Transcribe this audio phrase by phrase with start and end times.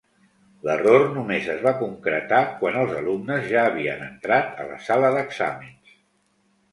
[0.67, 5.93] L'error només es va concretar quan els alumnes ja havien entrat a la sala d'exàmens.